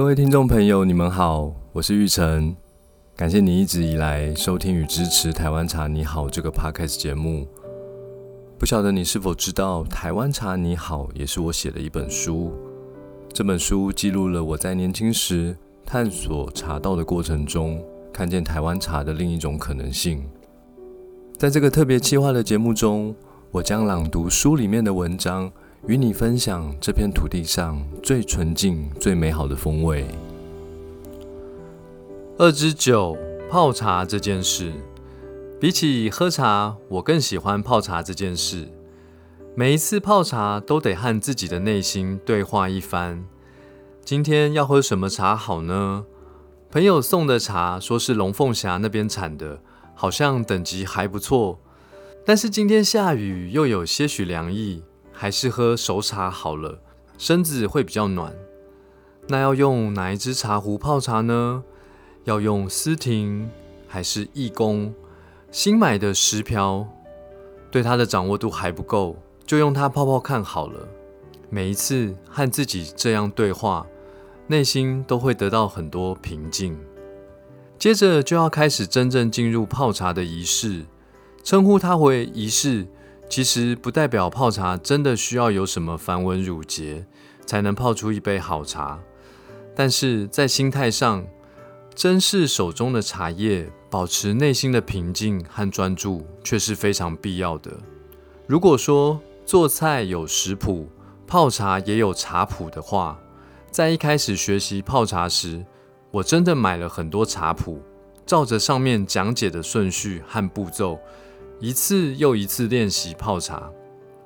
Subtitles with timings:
[0.00, 2.56] 各位听众朋友，你们好，我是玉成，
[3.14, 7.46] 感谢你一直以来收听与支持《台湾茶你好》这个 podcast 节目。
[8.58, 12.50] 不晓得你是否知道，《台湾茶你好》也是我写的一本书。
[13.30, 15.54] 这本书记录了我在年轻时
[15.84, 20.24] 探索茶道的过程中，看见台湾茶的另一种可能性。
[21.36, 23.14] 在这个特别企划的节目中，
[23.50, 25.52] 我将朗读书里面的文章。
[25.86, 30.04] 与你分享这片土地上最纯净、最美好的风味。
[32.36, 33.16] 二之九
[33.50, 34.72] 泡茶这件事，
[35.58, 38.68] 比起喝茶，我更喜欢泡茶这件事。
[39.54, 43.24] 每一次泡茶都得和自己的内心对话一番。
[44.04, 46.04] 今天要喝什么茶好呢？
[46.70, 49.60] 朋友送的茶说是龙凤峡那边产的，
[49.94, 51.58] 好像等级还不错。
[52.24, 54.84] 但是今天下雨，又有些许凉意。
[55.20, 56.78] 还是喝熟茶好了，
[57.18, 58.34] 身子会比较暖。
[59.28, 61.62] 那要用哪一支茶壶泡茶呢？
[62.24, 63.50] 要用思婷
[63.86, 64.94] 还是义工？
[65.50, 66.88] 新买的石瓢，
[67.70, 70.88] 对它的掌握度还不够，就用它泡泡看好了。
[71.50, 73.86] 每一次和自己这样对话，
[74.46, 76.78] 内心都会得到很多平静。
[77.78, 80.86] 接着就要开始真正进入泡茶的仪式，
[81.44, 82.86] 称呼它为仪式。
[83.30, 87.06] 其实不代表泡茶真的需要有什么繁文缛节
[87.46, 88.98] 才能泡出一杯好茶，
[89.76, 91.24] 但是在心态上，
[91.94, 97.70] 珍视手中的茶叶，保持内心的平静和专注，却是非常必要的。
[98.48, 100.90] 如果说做菜有食谱，
[101.24, 103.16] 泡茶也有茶谱的话，
[103.70, 105.64] 在一开始学习泡茶时，
[106.10, 107.80] 我真的买了很多茶谱，
[108.26, 110.98] 照着上面讲解的顺序和步骤。
[111.60, 113.70] 一次又一次练习泡茶。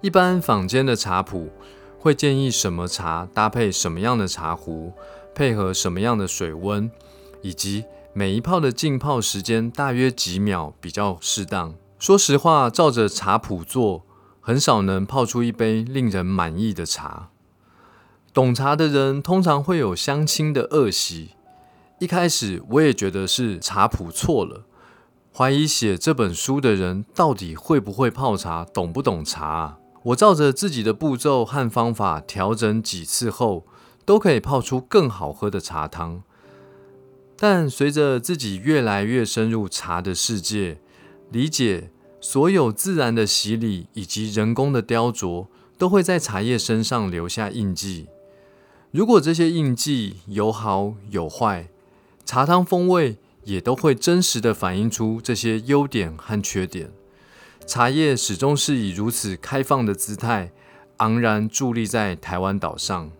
[0.00, 1.50] 一般坊间的茶谱
[1.98, 4.92] 会建议什么茶搭配什么样的茶壶，
[5.34, 6.88] 配合什么样的水温，
[7.42, 11.74] 以及每一泡的浸泡时间大约几秒比较适当。
[11.98, 14.04] 说实话，照着茶谱做，
[14.40, 17.30] 很少能泡出一杯令人满意的茶。
[18.32, 21.30] 懂茶的人通常会有相亲的恶习。
[21.98, 24.66] 一开始我也觉得是茶谱错了。
[25.36, 29.78] 怀疑写这本书的人到底会不会泡茶，懂不懂茶？
[30.04, 33.66] 我照着自己的步骤和方法调整几次后，
[34.04, 36.22] 都可以泡出更好喝的茶汤。
[37.36, 40.78] 但随着自己越来越深入茶的世界，
[41.32, 41.90] 理解
[42.20, 48.06] 所有自然的洗礼以及人工的雕琢，都会在茶叶身上留下印记。
[48.92, 51.70] 如果这些印记有好有坏，
[52.24, 53.16] 茶汤风味。
[53.44, 56.90] 也都会真实的反映出这些优点和缺点。
[57.66, 60.52] 茶叶始终是以如此开放的姿态，
[60.98, 63.10] 昂然伫立在台湾岛上。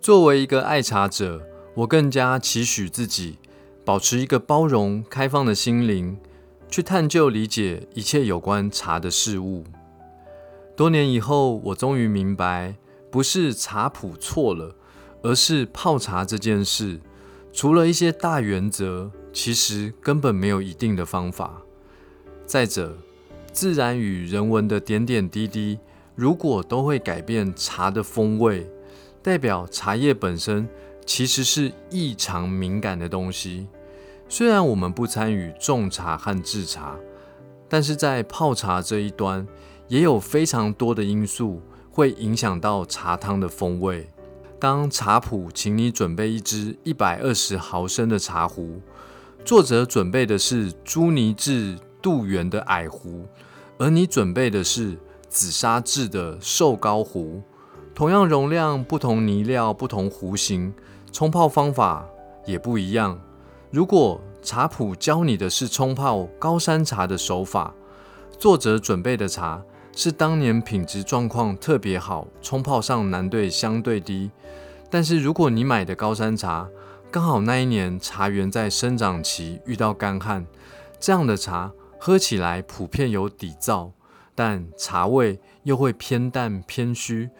[0.00, 3.38] 作为一个爱茶者，我更加期许自己
[3.84, 6.18] 保持一个包容、开放的心灵，
[6.70, 9.64] 去探究、理解一切有关茶的事物。
[10.76, 12.76] 多年以后，我终于明白，
[13.10, 14.76] 不是茶谱错了，
[15.22, 17.00] 而是泡茶这件事。
[17.52, 21.62] 除了一些大原则，其实根本没有一定的方法。
[22.46, 22.96] 再者，
[23.52, 25.78] 自然与人文的点点滴滴，
[26.14, 28.70] 如果都会改变茶的风味，
[29.22, 30.68] 代表茶叶本身
[31.04, 33.66] 其实是异常敏感的东西。
[34.28, 36.96] 虽然我们不参与种茶和制茶，
[37.68, 39.46] 但是在泡茶这一端，
[39.88, 41.60] 也有非常多的因素
[41.90, 44.08] 会影响到茶汤的风味。
[44.60, 48.80] 当茶谱请你准备一支一百二十毫升的茶壶，
[49.44, 53.26] 作者准备的是朱泥制杜源的矮壶，
[53.78, 54.98] 而你准备的是
[55.28, 57.40] 紫砂制的瘦高壶。
[57.94, 60.74] 同样容量，不同泥料，不同壶型，
[61.12, 62.04] 冲泡方法
[62.44, 63.20] 也不一样。
[63.70, 67.74] 如果茶谱教你的是冲泡高山茶的手法，
[68.36, 69.62] 作者准备的茶。
[69.94, 74.30] 是当年品质状况特别好，冲泡上难度相对低。
[74.90, 76.68] 但是如果你买的高山茶
[77.10, 80.46] 刚好那一年茶园在生长期遇到干旱，
[81.00, 83.92] 这样的茶喝起来普遍有底噪，
[84.34, 87.30] 但茶味又会偏淡偏虚。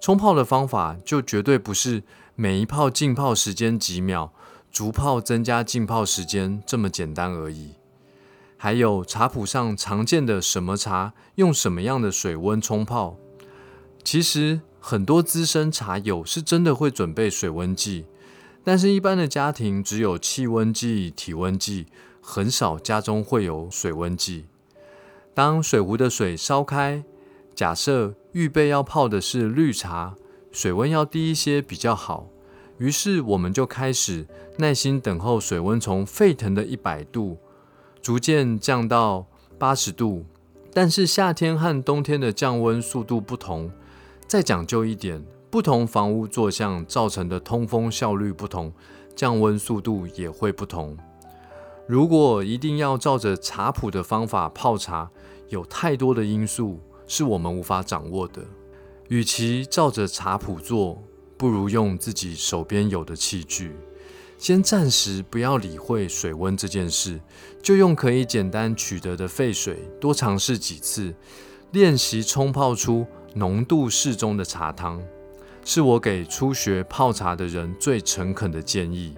[0.00, 2.02] 冲泡的方法就绝对不是
[2.34, 4.32] 每一泡浸泡时间几秒，
[4.72, 7.74] 逐泡增加浸泡时间这么简单而已。
[8.62, 13.16] 还有茶谱上常见的什么茶用什么样的水温冲泡，
[14.04, 18.04] 其实很多资深茶友是真的会准备水温计，
[18.62, 21.86] 但是一般的家庭只有气温计、体温计，
[22.20, 24.44] 很少家中会有水温计。
[25.32, 27.02] 当水壶的水烧开，
[27.54, 30.16] 假设预备要泡的是绿茶，
[30.52, 32.28] 水温要低一些比较好，
[32.76, 34.26] 于是我们就开始
[34.58, 37.38] 耐心等候水温从沸腾的一百度
[38.00, 39.26] 逐渐降到
[39.58, 40.24] 八十度。
[40.72, 43.70] 但是夏天和冬天的降温速度不同，
[44.28, 48.72] 再讲究一点，不同房屋坐向造成的通风效率不同，
[49.16, 50.96] 降温速度也会不同。
[51.88, 55.10] 如果一定要照着茶谱的方法泡茶，
[55.48, 58.42] 有太多的因素是我们无法掌握的。
[59.08, 61.02] 与其照着茶谱做，
[61.36, 63.74] 不如用自己手边有的器具。
[64.40, 67.20] 先暂时不要理会水温这件事，
[67.62, 71.14] 就用可以简单取得的沸水，多尝试几次，
[71.72, 75.02] 练习冲泡出浓度适中的茶汤，
[75.62, 79.14] 是我给初学泡茶的人最诚恳的建议。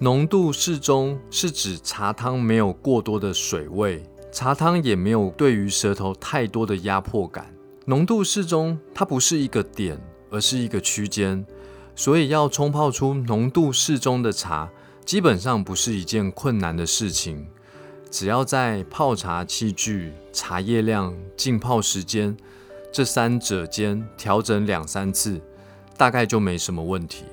[0.00, 7.50] 浓度适中是指茶汤没有过多的水味，茶汤也没有对于舌头太多的压迫感。
[7.86, 11.42] 浓度适中，它不是一个点，而是一个区间。
[12.00, 14.70] 所以要冲泡出浓度适中的茶，
[15.04, 17.46] 基本上不是一件困难的事情。
[18.10, 22.34] 只要在泡茶器具、茶叶量、浸泡时间
[22.90, 25.42] 这三者间调整两三次，
[25.98, 27.26] 大概就没什么问题。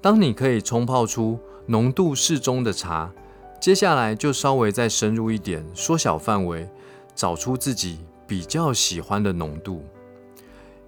[0.00, 3.12] 当你可以冲泡出浓度适中的茶，
[3.60, 6.68] 接下来就稍微再深入一点，缩小范围，
[7.14, 9.84] 找出自己比较喜欢的浓度。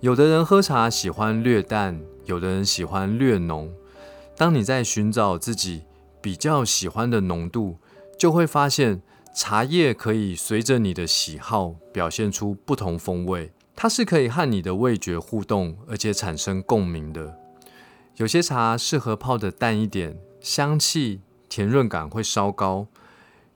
[0.00, 3.72] 有的人喝茶喜欢略淡，有的人喜欢略浓。
[4.36, 5.82] 当你在寻找自己
[6.20, 7.78] 比较喜欢的浓度，
[8.16, 9.02] 就会发现
[9.34, 13.52] 茶叶可以随着你的喜好表现出不同风味。
[13.74, 17.38] 它是可以和你的味觉互动，而且产生共鸣的。
[18.16, 20.18] 有些茶适合泡的淡一点。
[20.40, 22.86] 香气、甜润感会稍高，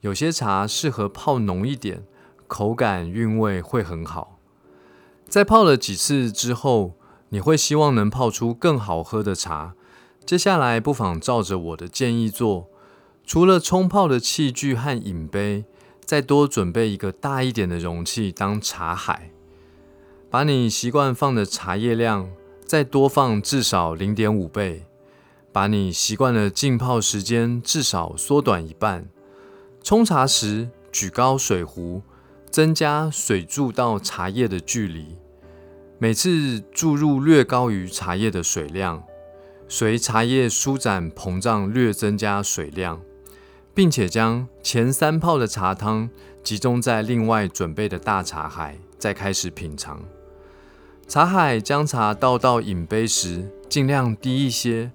[0.01, 2.03] 有些茶适合泡浓一点，
[2.45, 4.37] 口感韵味会很好。
[5.29, 6.97] 在泡了几次之后，
[7.33, 9.73] 你会希望能泡出更好喝的茶。
[10.23, 12.69] 接下来不妨照着我的建议做，
[13.25, 15.65] 除了冲泡的器具和饮杯，
[16.05, 19.31] 再多准备一个大一点的容器当茶海，
[20.29, 22.29] 把你习惯放的茶叶量
[22.63, 24.85] 再多放至少零点五倍。
[25.51, 29.07] 把你习惯的浸泡时间至少缩短一半。
[29.83, 32.03] 冲茶时举高水壶，
[32.51, 35.17] 增加水柱到茶叶的距离。
[36.03, 39.01] 每次注入略高于茶叶的水量，
[39.69, 42.99] 随茶叶舒展膨胀略增加水量，
[43.73, 46.09] 并且将前三泡的茶汤
[46.43, 50.03] 集中在另外准备的大茶海，再开始品尝。
[51.07, 54.91] 茶海将茶倒到饮杯时，尽量低一些。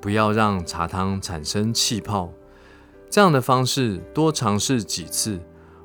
[0.00, 2.32] 不要让茶汤产生气泡，
[3.08, 5.38] 这样的方式多尝试几次，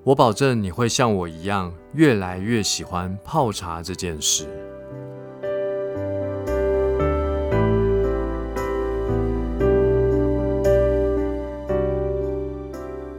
[0.05, 4.45] 我保证你会像我一样越来越喜欢泡茶这件事。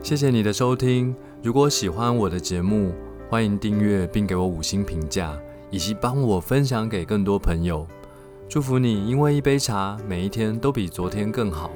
[0.03, 2.93] 谢谢你的收听，如果喜欢我的节目，
[3.31, 5.35] 欢迎订阅并给我五星评价，
[5.71, 7.87] 以及帮我分享给更多朋友。
[8.47, 11.71] 祝福你，因为一杯茶，每一天都比昨天更好。